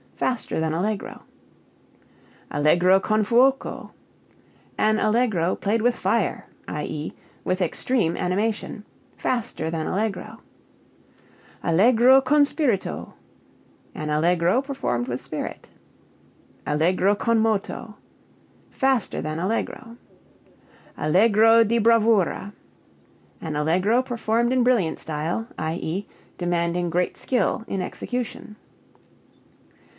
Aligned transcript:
Faster 0.15 0.59
than 0.59 0.73
allegro. 0.73 1.23
Allegro 2.51 2.99
con 2.99 3.23
fuoco 3.23 3.91
an 4.77 4.99
allegro 4.99 5.55
played 5.55 5.81
with 5.81 5.95
fire, 5.95 6.45
i.e., 6.67 7.13
with 7.43 7.59
extreme 7.61 8.15
animation. 8.15 8.83
Faster 9.17 9.71
than 9.71 9.87
allegro. 9.87 10.39
Allegro 11.63 12.21
con 12.21 12.43
spirito 12.45 13.13
an 13.95 14.09
allegro 14.11 14.61
performed 14.61 15.07
with 15.07 15.21
spirit. 15.21 15.69
Allegro 16.67 17.15
con 17.15 17.39
moto 17.39 17.95
faster 18.69 19.21
than 19.23 19.39
allegro. 19.39 19.97
Allegro 20.97 21.63
di 21.63 21.79
bravura 21.79 22.53
an 23.39 23.55
allegro 23.55 24.03
performed 24.03 24.51
in 24.53 24.63
brilliant 24.63 24.99
style, 24.99 25.47
i.e., 25.57 26.07
demanding 26.37 26.89
great 26.91 27.17
skill 27.17 27.63
in 27.67 27.81
execution. 27.81 28.55